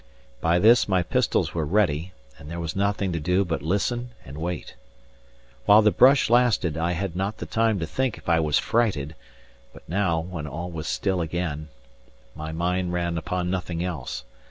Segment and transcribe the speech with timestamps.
[0.39, 4.39] By this, my pistols were ready, and there was nothing to do but listen and
[4.39, 4.73] wait.
[5.67, 9.13] While the brush lasted, I had not the time to think if I was frighted;
[9.73, 11.67] but now, when all was still again,
[12.33, 14.23] my mind ran upon nothing else.